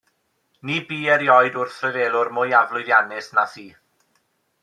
Ni 0.69 0.77
bu 0.91 0.95
erioed 1.15 1.59
wrthryfelwr 1.63 2.33
mwy 2.37 2.57
aflwyddiannus 2.61 3.31
na 3.39 3.47
thi. 3.55 3.67